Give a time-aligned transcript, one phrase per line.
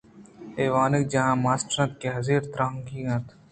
[0.57, 3.25] اے وانگجاہ ءِ ماسٹر اَت کہ زہر ءَ ترٛکگی اَت